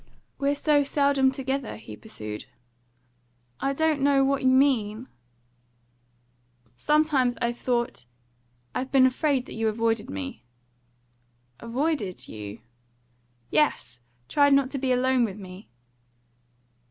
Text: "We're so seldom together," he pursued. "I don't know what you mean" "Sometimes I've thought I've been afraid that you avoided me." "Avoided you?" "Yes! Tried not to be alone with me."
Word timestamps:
"We're 0.39 0.55
so 0.55 0.81
seldom 0.83 1.31
together," 1.31 1.75
he 1.75 1.95
pursued. 1.95 2.45
"I 3.59 3.71
don't 3.73 4.01
know 4.01 4.23
what 4.25 4.41
you 4.41 4.47
mean" 4.47 5.07
"Sometimes 6.75 7.35
I've 7.39 7.59
thought 7.59 8.05
I've 8.73 8.91
been 8.91 9.05
afraid 9.05 9.45
that 9.45 9.53
you 9.53 9.67
avoided 9.67 10.09
me." 10.09 10.43
"Avoided 11.59 12.27
you?" 12.27 12.61
"Yes! 13.51 13.99
Tried 14.27 14.53
not 14.53 14.71
to 14.71 14.79
be 14.79 14.91
alone 14.91 15.23
with 15.23 15.37
me." 15.37 15.69